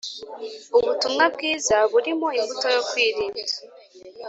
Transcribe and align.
Ubutumwa 0.77 1.25
bwiza 1.35 1.77
burimo 1.91 2.27
imbuto 2.39 2.67
yo 2.75 2.81
kwirinda 2.89 3.53